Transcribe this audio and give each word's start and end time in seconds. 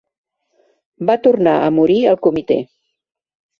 Va 1.09 1.17
tornar 1.27 1.55
a 1.59 1.69
morir 1.77 1.99
al 2.15 2.19
comitè. 2.29 2.61